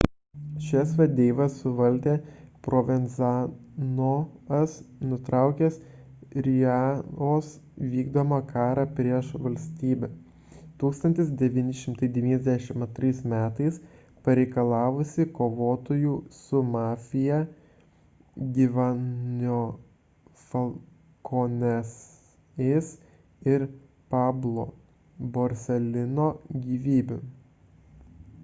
šias 0.67 0.91
vadeivas 0.99 1.55
suvaldė 1.63 2.13
provenzano'as 2.67 4.71
nutraukęs 5.09 5.75
riina'os 6.47 7.49
vykdomą 7.91 8.39
karą 8.53 8.85
prieš 8.99 9.27
valstybę 9.43 10.07
1992 10.83 13.11
m 13.31 13.35
pareikalavusį 14.29 15.25
kovotojų 15.41 16.13
su 16.39 16.61
mafija 16.77 17.37
giovannio 18.57 19.59
falcone'ės 20.47 21.91
ir 23.57 23.67
paolo 24.15 24.65
borsellino 25.37 26.27
gyvybių 26.69 27.19